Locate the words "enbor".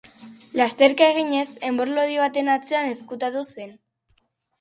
1.69-1.91